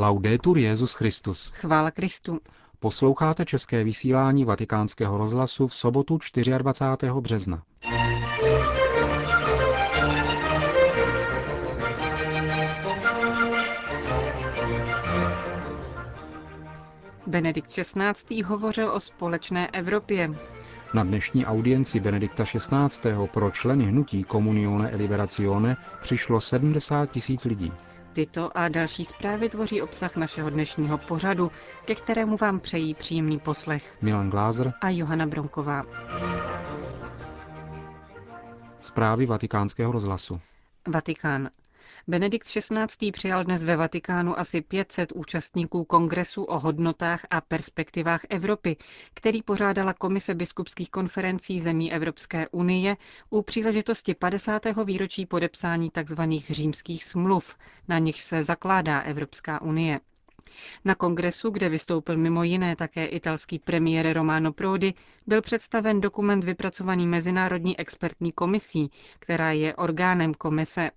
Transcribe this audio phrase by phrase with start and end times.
[0.00, 1.50] Laudetur Jezus Christus.
[1.54, 2.38] Chvála Kristu.
[2.78, 6.18] Posloucháte české vysílání Vatikánského rozhlasu v sobotu
[6.58, 7.10] 24.
[7.20, 7.62] března.
[17.26, 18.42] Benedikt XVI.
[18.42, 20.34] hovořil o společné Evropě.
[20.94, 23.10] Na dnešní audienci Benedikta XVI.
[23.32, 27.72] pro členy hnutí Comunione e Liberazione přišlo 70 tisíc lidí.
[28.18, 31.50] Tyto a další zprávy tvoří obsah našeho dnešního pořadu,
[31.84, 35.84] ke kterému vám přejí příjemný poslech Milan Glázer a Johana Bronková.
[38.80, 40.40] Zprávy vatikánského rozhlasu.
[40.88, 41.48] Vatikán.
[42.10, 43.12] Benedikt XVI.
[43.12, 48.76] přijal dnes ve Vatikánu asi 500 účastníků kongresu o hodnotách a perspektivách Evropy,
[49.14, 52.96] který pořádala Komise biskupských konferencí zemí Evropské unie
[53.30, 54.62] u příležitosti 50.
[54.84, 56.20] výročí podepsání tzv.
[56.50, 57.54] římských smluv,
[57.88, 60.00] na nichž se zakládá Evropská unie.
[60.84, 64.94] Na kongresu, kde vystoupil mimo jiné také italský premiér Romano Prodi,
[65.26, 70.90] byl představen dokument vypracovaný Mezinárodní expertní komisí, která je orgánem komise.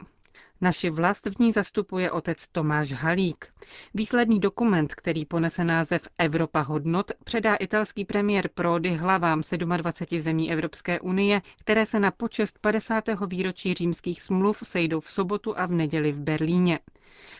[0.61, 3.45] Naši vlast v ní zastupuje otec Tomáš Halík.
[3.93, 9.41] Výsledný dokument, který ponese název Evropa hodnot, předá italský premiér Prodi hlavám
[9.77, 13.03] 27 zemí Evropské unie, které se na počest 50.
[13.27, 16.79] výročí římských smluv sejdou v sobotu a v neděli v Berlíně.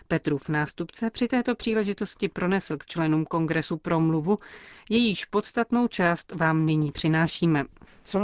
[0.07, 4.39] Petrův nástupce při této příležitosti pronesl k členům kongresu promluvu,
[4.89, 7.63] jejíž podstatnou část vám nyní přinášíme.
[8.03, 8.21] Jsem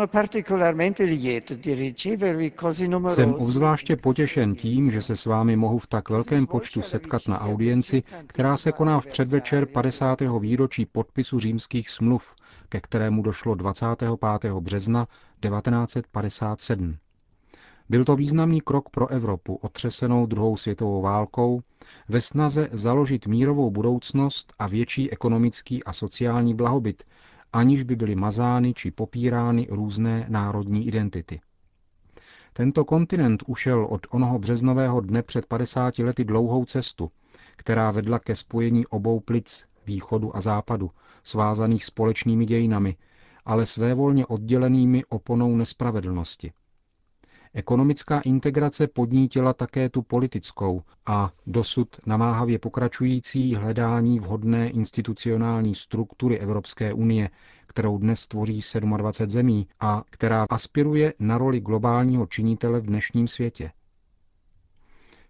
[3.34, 8.04] obzvláště potěšen tím, že se s vámi mohu v tak velkém počtu setkat na audienci,
[8.28, 10.20] která se koná v předvečer 50.
[10.40, 12.36] výročí podpisu římských smluv,
[12.70, 14.10] ke kterému došlo 25.
[14.60, 15.08] března
[15.42, 16.98] 1957.
[17.90, 21.62] Byl to významný krok pro Evropu, otřesenou druhou světovou válkou,
[22.10, 27.04] ve snaze založit mírovou budoucnost a větší ekonomický a sociální blahobyt,
[27.58, 31.42] aniž by byly mazány či popírány různé národní identity.
[32.54, 37.12] Tento kontinent ušel od onoho březnového dne před 50 lety dlouhou cestu,
[37.56, 40.92] která vedla ke spojení obou plic, východu a západu,
[41.24, 42.96] svázaných společnými dějinami,
[43.46, 46.52] ale svévolně oddělenými oponou nespravedlnosti.
[47.58, 56.94] Ekonomická integrace podnítila také tu politickou a dosud namáhavě pokračující hledání vhodné institucionální struktury Evropské
[56.94, 57.30] unie,
[57.68, 58.62] kterou dnes tvoří
[58.98, 63.72] 27 zemí a která aspiruje na roli globálního činitele v dnešním světě.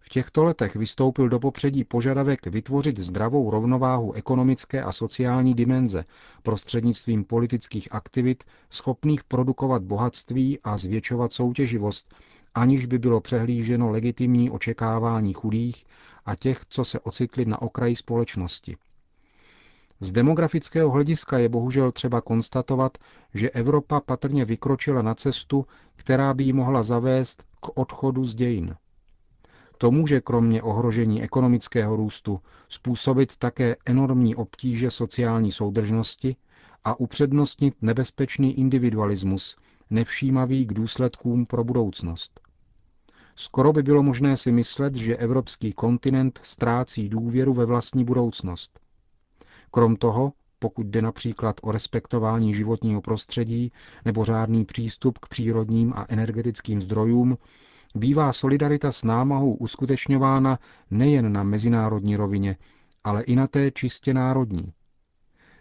[0.08, 6.06] V těchto letech vystoupil do popředí požadavek vytvořit zdravou rovnováhu ekonomické a sociální dimenze
[6.44, 12.16] prostřednictvím politických aktivit schopných produkovat bohatství a zvětšovat soutěživost,
[12.56, 15.86] aniž by bylo přehlíženo legitimní očekávání chudých
[16.26, 18.78] a těch, co se ocitli na okraji společnosti.
[20.00, 22.98] Z demografického hlediska je bohužel třeba konstatovat,
[23.34, 28.76] že Evropa patrně vykročila na cestu, která by ji mohla zavést k odchodu z dějin.
[29.78, 32.40] To může kromě ohrožení ekonomického růstu
[32.70, 36.36] způsobit také enormní obtíže sociální soudržnosti
[36.84, 39.56] a upřednostnit nebezpečný individualismus,
[39.90, 42.40] nevšímavý k důsledkům pro budoucnost.
[43.36, 48.80] Skoro by bylo možné si myslet, že evropský kontinent ztrácí důvěru ve vlastní budoucnost.
[49.72, 53.72] Krom toho, pokud jde například o respektování životního prostředí
[54.06, 57.38] nebo řádný přístup k přírodním a energetickým zdrojům,
[57.96, 60.60] bývá solidarita s námahou uskutečňována
[60.92, 62.58] nejen na mezinárodní rovině,
[63.04, 64.74] ale i na té čistě národní.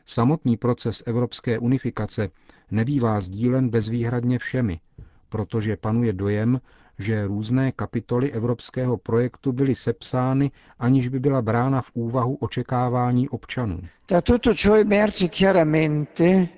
[0.06, 2.31] Samotný proces evropské unifikace
[2.70, 4.81] nebývá sdílen bezvýhradně všemi,
[5.28, 6.60] protože panuje dojem,
[6.98, 13.81] že různé kapitoly evropského projektu byly sepsány, aniž by byla brána v úvahu očekávání občanů.
[14.08, 16.48] Da tutto ciò emerge chiaramente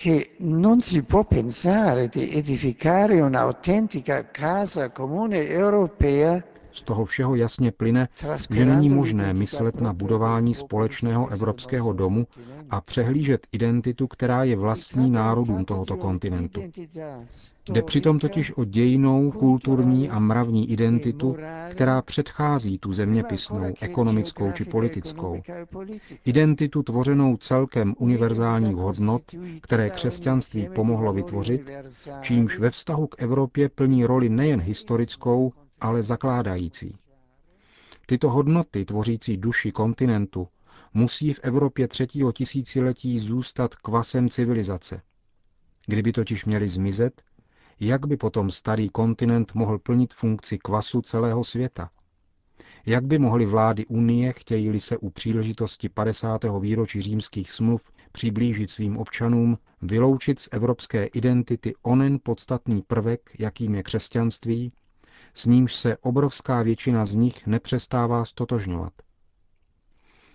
[0.00, 6.42] che non si può pensare di edificare un'autentica casa comune europea
[6.72, 8.08] z toho všeho jasně plyne,
[8.50, 12.26] že není možné myslet na budování společného evropského domu
[12.70, 16.62] a přehlížet identitu, která je vlastní národům tohoto kontinentu.
[17.68, 21.36] Jde přitom totiž o dějinou, kulturní a mravní identitu,
[21.70, 25.42] která předchází tu zeměpisnou, ekonomickou či politickou.
[26.24, 29.22] Identitu tvořenou celkem univerzálních hodnot,
[29.60, 31.70] které křesťanství pomohlo vytvořit,
[32.20, 36.96] čímž ve vztahu k Evropě plní roli nejen historickou, ale zakládající.
[38.06, 40.48] Tyto hodnoty, tvořící duši kontinentu,
[40.94, 45.02] musí v Evropě třetího tisíciletí zůstat kvasem civilizace.
[45.86, 47.22] Kdyby totiž měly zmizet,
[47.80, 51.90] jak by potom starý kontinent mohl plnit funkci kvasu celého světa?
[52.86, 56.44] Jak by mohly vlády Unie, chtějí se u příležitosti 50.
[56.60, 57.82] výročí římských smluv
[58.12, 64.72] přiblížit svým občanům, vyloučit z evropské identity onen podstatný prvek, jakým je křesťanství,
[65.34, 68.92] s nímž se obrovská většina z nich nepřestává stotožňovat.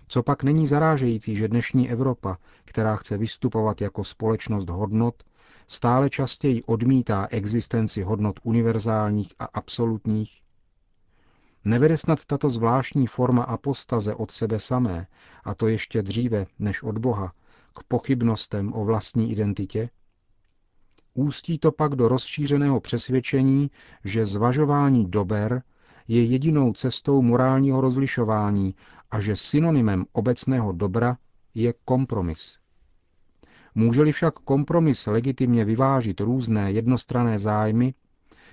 [0.08, 5.22] Co pak není zarážející, že dnešní Evropa, která chce vystupovat jako společnost hodnot,
[5.66, 10.42] stále častěji odmítá existenci hodnot univerzálních a absolutních?
[11.64, 15.06] Nevede snad tato zvláštní forma apostaze od sebe samé,
[15.44, 17.32] a to ještě dříve než od Boha,
[17.74, 19.90] k pochybnostem o vlastní identitě?
[21.18, 23.70] Ústí to pak do rozšířeného přesvědčení,
[24.04, 25.62] že zvažování dober
[26.08, 28.74] je jedinou cestou morálního rozlišování
[29.10, 31.16] a že synonymem obecného dobra
[31.54, 32.58] je kompromis.
[33.74, 37.94] Může-li však kompromis legitimně vyvážit různé jednostrané zájmy,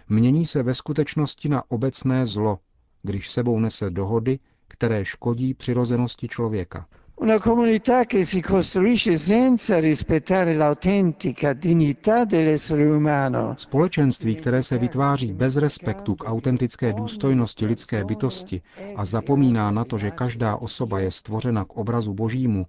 [0.09, 2.59] mění se ve skutečnosti na obecné zlo,
[3.01, 6.88] když sebou nese dohody, které škodí přirozenosti člověka.
[7.15, 13.54] Una comunità che si costruisce senza rispettare l'autentica dignità dell'essere umano.
[13.57, 18.62] Společenství, které se vytváří bez respektu k autentické důstojnosti lidské bytosti
[18.95, 22.65] a zapomíná na to, že každá osoba je stvořena k obrazu božímu,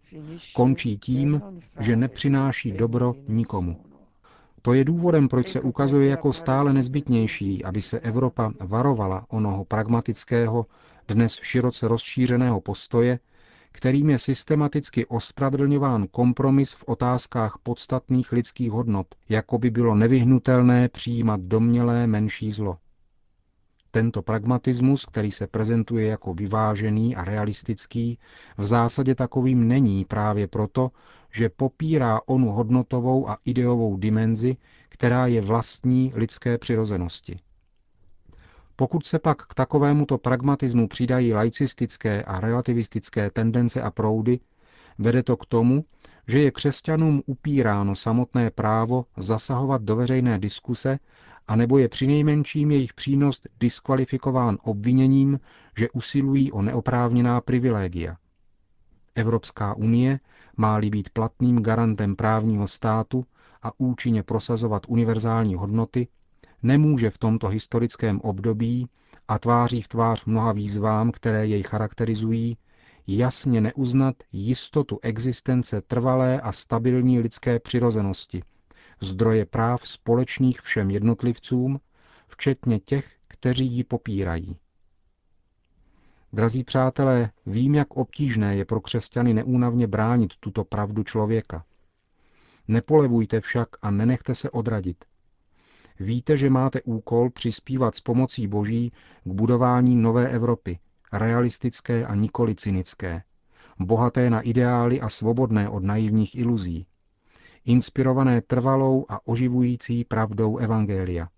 [0.54, 1.42] končí tím,
[1.80, 3.76] že nepřináší dobro nikomu.
[4.62, 10.66] To je důvodem, proč se ukazuje jako stále nezbytnější, aby se Evropa varovala onoho pragmatického,
[11.08, 13.18] dnes široce rozšířeného postoje,
[13.76, 21.40] kterým je systematicky ospravedlňován kompromis v otázkách podstatných lidských hodnot, jako by bylo nevyhnutelné přijímat
[21.40, 22.78] domnělé menší zlo.
[23.90, 28.18] Tento pragmatismus, který se prezentuje jako vyvážený a realistický,
[28.58, 30.90] v zásadě takovým není právě proto,
[31.32, 34.56] že popírá onu hodnotovou a ideovou dimenzi,
[34.88, 37.40] která je vlastní lidské přirozenosti.
[38.76, 44.40] Pokud se pak k takovémuto pragmatismu přidají laicistické a relativistické tendence a proudy,
[44.98, 45.84] vede to k tomu,
[46.28, 50.98] že je křesťanům upíráno samotné právo zasahovat do veřejné diskuse,
[51.48, 55.40] anebo je přinejmenším jejich přínos diskvalifikován obviněním,
[55.78, 58.16] že usilují o neoprávněná privilégia.
[59.14, 60.20] Evropská unie
[60.56, 63.24] má-li být platným garantem právního státu
[63.62, 66.08] a účinně prosazovat univerzální hodnoty,
[66.62, 68.88] nemůže v tomto historickém období
[69.28, 72.56] a tváří v tvář mnoha výzvám, které jej charakterizují,
[73.06, 78.42] jasně neuznat jistotu existence trvalé a stabilní lidské přirozenosti,
[79.00, 81.80] zdroje práv společných všem jednotlivcům,
[82.26, 84.56] včetně těch, kteří ji popírají.
[86.32, 91.64] Drazí přátelé, vím, jak obtížné je pro křesťany neúnavně bránit tuto pravdu člověka.
[92.68, 95.04] Nepolevujte však a nenechte se odradit.
[96.00, 98.92] Víte, že máte úkol přispívat s pomocí Boží
[99.24, 100.78] k budování nové Evropy,
[101.12, 103.22] realistické a nikoli cynické,
[103.78, 106.86] bohaté na ideály a svobodné od naivních iluzí,
[107.64, 111.28] inspirované trvalou a oživující pravdou Evangelia.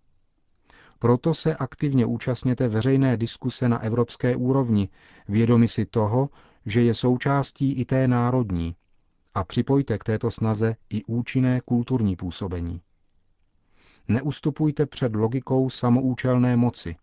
[0.98, 4.88] Proto se aktivně účastněte veřejné diskuse na evropské úrovni,
[5.28, 6.28] vědomi si toho,
[6.66, 8.76] že je součástí i té národní,
[9.34, 12.80] a připojte k této snaze i účinné kulturní působení.
[14.08, 16.96] Neustupujte před logikou samoučelné moci.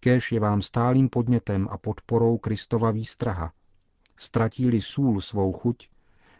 [0.00, 3.52] Kéž je vám stálým podnětem a podporou Kristova výstraha.
[4.16, 5.88] Ztratí-li sůl svou chuť,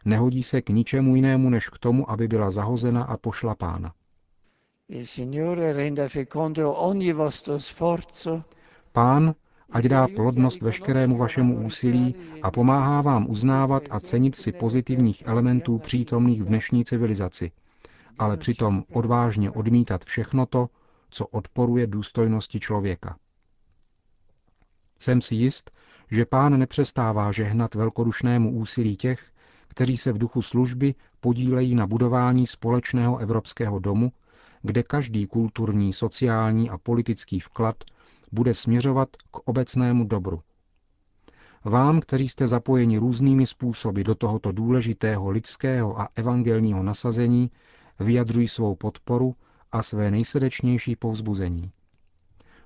[0.04, 3.92] nehodí se k ničemu jinému než k tomu, aby byla zahozena a pošlapána.
[8.92, 9.34] Pán,
[9.70, 15.78] ať dá plodnost veškerému vašemu úsilí a pomáhá vám uznávat a cenit si pozitivních elementů
[15.78, 17.50] přítomných v dnešní civilizaci–
[18.18, 20.68] ale přitom odvážně odmítat všechno to,
[21.10, 23.16] co odporuje důstojnosti člověka.
[24.98, 25.70] Jsem si jist,
[26.10, 29.30] že pán nepřestává žehnat velkodušnému úsilí těch,
[29.68, 34.12] kteří se v duchu služby podílejí na budování společného evropského domu,
[34.62, 37.76] kde každý kulturní, sociální a politický vklad
[38.32, 40.40] bude směřovat k obecnému dobru.
[41.64, 47.50] Vám, kteří jste zapojeni různými způsoby do tohoto důležitého lidského a evangelního nasazení,
[48.00, 49.34] vyjadřují svou podporu
[49.72, 51.70] a své nejsrdečnější povzbuzení.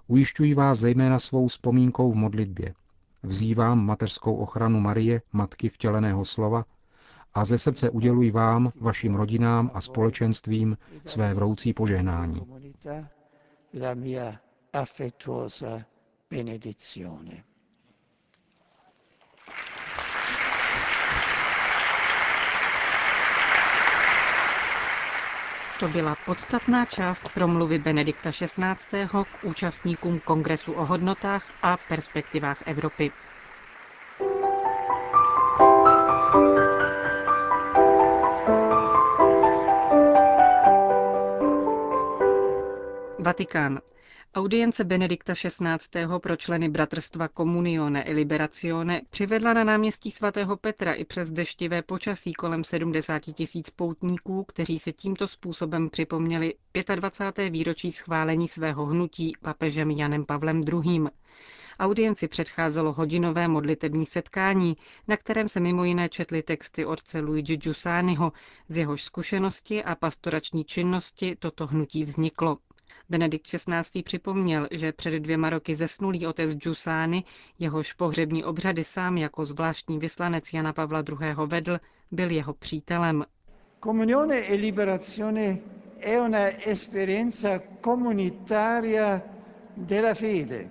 [0.06, 2.75] Ujišťuji vás zejména svou vzpomínkou v modlitbě.
[3.22, 6.64] Vzývám mateřskou ochranu Marie, matky vtěleného slova,
[7.34, 12.40] a ze srdce uděluji vám, vašim rodinám a společenstvím své vroucí požehnání.
[13.80, 14.34] La mia
[14.72, 15.84] affettuosa
[16.30, 17.44] benedizione.
[25.80, 29.06] To byla podstatná část promluvy Benedikta XVI.
[29.25, 33.10] k účastníkům Kongresu o hodnotách a perspektivách Evropy.
[43.18, 43.80] Vatikán.
[44.34, 46.06] Audience Benedikta XVI.
[46.22, 52.32] pro členy bratrstva Comunione e Liberazione přivedla na náměstí svatého Petra i přes deštivé počasí
[52.32, 56.54] kolem 70 tisíc poutníků, kteří se tímto způsobem připomněli
[56.94, 57.50] 25.
[57.50, 61.04] výročí schválení svého hnutí papežem Janem Pavlem II.
[61.80, 64.76] Audienci předcházelo hodinové modlitební setkání,
[65.08, 68.32] na kterém se mimo jiné četly texty otce Luigi Giussaniho,
[68.68, 72.58] z jehož zkušenosti a pastorační činnosti toto hnutí vzniklo.
[73.10, 74.02] Benedikt XVI.
[74.02, 77.24] připomněl, že před dvěma roky zesnulý otec Giussani,
[77.58, 81.34] jehož pohřební obřady sám jako zvláštní vyslanec Jana Pavla II.
[81.46, 81.78] vedl,
[82.10, 83.24] byl jeho přítelem.
[83.84, 85.58] Comunione e liberazione
[86.00, 89.22] è una esperienza comunitaria
[89.76, 90.70] della fede.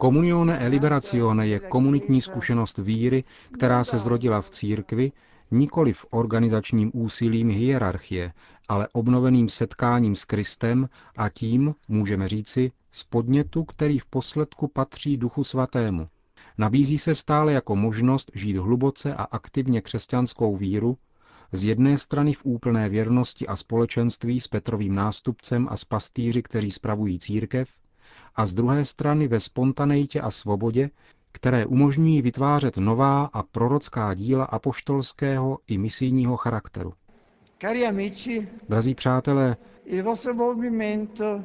[0.00, 5.12] Comunione e liberazione je komunitní zkušenost víry, která se zrodila v církvi,
[5.50, 8.32] nikoli v organizačním úsilím hierarchie,
[8.68, 15.16] ale obnoveným setkáním s Kristem a tím, můžeme říci, z podnětu, který v posledku patří
[15.16, 16.08] Duchu Svatému.
[16.58, 20.98] Nabízí se stále jako možnost žít hluboce a aktivně křesťanskou víru,
[21.52, 26.70] z jedné strany v úplné věrnosti a společenství s Petrovým nástupcem a s pastýři, kteří
[26.70, 27.68] spravují církev,
[28.36, 30.90] a z druhé strany ve spontaneitě a svobodě,
[31.32, 36.92] které umožňují vytvářet nová a prorocká díla apoštolského i misijního charakteru.
[38.68, 41.44] Drazí přátelé, il vostro movimento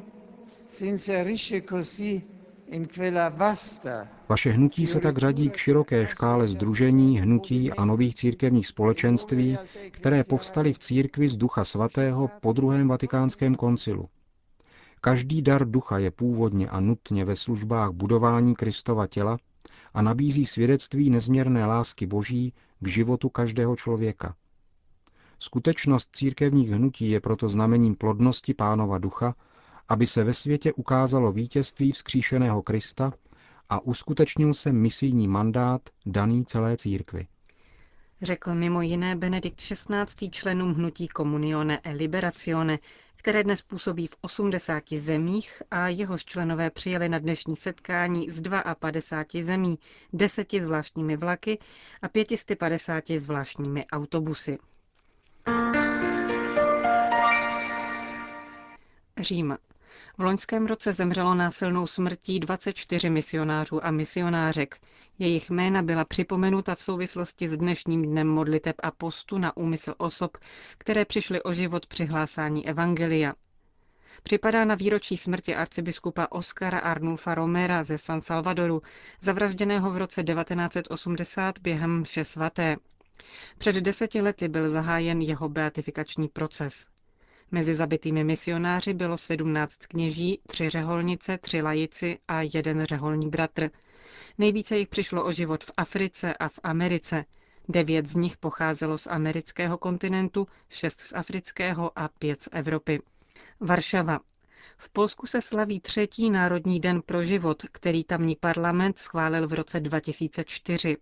[0.68, 2.22] si inserisce così
[2.66, 8.14] in quella vasta vaše hnutí se tak řadí k široké škále združení, hnutí a nových
[8.14, 9.58] církevních společenství,
[9.90, 14.08] které povstaly v církvi z Ducha Svatého po druhém vatikánském koncilu.
[15.00, 19.38] Každý dar ducha je původně a nutně ve službách budování Kristova těla
[19.94, 24.34] a nabízí svědectví nezměrné lásky Boží k životu každého člověka.
[25.42, 29.34] Skutečnost církevních hnutí je proto znamením plodnosti pánova ducha,
[29.88, 33.12] aby se ve světě ukázalo vítězství vzkříšeného Krista
[33.68, 37.26] a uskutečnil se misijní mandát daný celé církvi.
[38.22, 40.30] Řekl mimo jiné Benedikt XVI.
[40.30, 42.78] členům hnutí Comunione e Liberazione,
[43.16, 48.42] které dnes působí v 80 zemích a jehož členové přijeli na dnešní setkání z
[48.78, 49.78] 52 zemí,
[50.12, 51.58] deseti zvláštními vlaky
[52.02, 54.58] a 550 zvláštními autobusy.
[59.18, 59.56] Řím.
[60.18, 64.78] V loňském roce zemřelo násilnou smrtí 24 misionářů a misionářek.
[65.18, 70.38] Jejich jména byla připomenuta v souvislosti s dnešním dnem modliteb a postu na úmysl osob,
[70.78, 73.34] které přišly o život při hlásání Evangelia.
[74.22, 78.82] Připadá na výročí smrti arcibiskupa Oscara Arnulfa Romera ze San Salvadoru,
[79.20, 82.76] zavražděného v roce 1980 během vše svaté.
[83.58, 86.86] Před deseti lety byl zahájen jeho beatifikační proces.
[87.50, 93.70] Mezi zabitými misionáři bylo 17 kněží, tři řeholnice, tři lajici a jeden řeholní bratr.
[94.38, 97.24] Nejvíce jich přišlo o život v Africe a v Americe.
[97.68, 103.02] Devět z nich pocházelo z amerického kontinentu, šest z afrického a pět z Evropy.
[103.60, 104.20] Varšava.
[104.78, 109.80] V Polsku se slaví třetí Národní den pro život, který tamní parlament schválil v roce
[109.80, 110.96] 2004.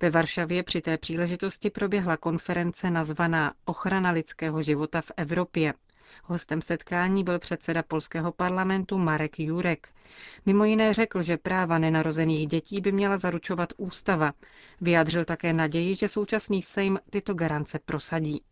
[0.00, 5.74] Ve Varšavě při té příležitosti proběhla konference nazvaná Ochrana lidského života v Evropě.
[6.24, 9.88] Hostem setkání byl předseda polského parlamentu Marek Jurek.
[10.46, 14.32] Mimo jiné řekl, že práva nenarozených dětí by měla zaručovat ústava.
[14.80, 18.42] Vyjádřil také naději, že současný Sejm tyto garance prosadí.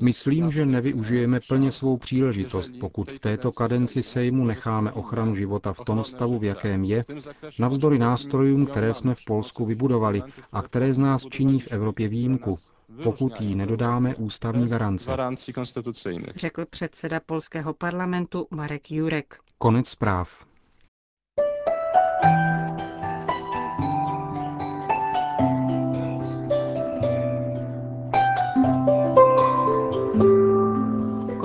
[0.00, 5.80] Myslím, že nevyužijeme plně svou příležitost, pokud v této kadenci Sejmu necháme ochranu života v
[5.84, 7.04] tom stavu, v jakém je,
[7.58, 10.22] navzdory nástrojům, které jsme v Polsku vybudovali
[10.52, 12.56] a které z nás činí v Evropě výjimku,
[13.02, 15.04] pokud jí nedodáme ústavní garance.
[15.04, 16.32] Gwarancji konstytucyjnych.
[16.36, 19.38] Řekl předseda polského parlamentu Marek Jurek.
[19.58, 20.49] Konec zpráv.